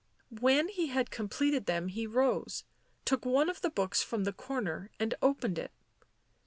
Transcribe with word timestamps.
lATien 0.33 0.67
he 0.71 0.87
had 0.87 1.11
completed 1.11 1.67
them 1.67 1.87
he 1.87 2.07
rose, 2.07 2.63
took 3.05 3.23
one 3.23 3.49
of 3.51 3.61
the 3.61 3.69
books 3.69 4.01
from 4.01 4.23
the 4.23 4.33
corner 4.33 4.89
and 4.99 5.13
opened 5.21 5.59
it. 5.59 5.71